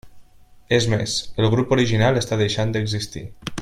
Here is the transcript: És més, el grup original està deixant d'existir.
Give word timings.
És 0.77 0.87
més, 0.93 1.13
el 1.45 1.49
grup 1.55 1.77
original 1.77 2.21
està 2.25 2.43
deixant 2.45 2.77
d'existir. 2.77 3.27